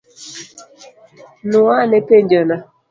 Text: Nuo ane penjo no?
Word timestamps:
Nuo 1.49 1.71
ane 1.81 1.99
penjo 2.09 2.39
no? 2.49 2.57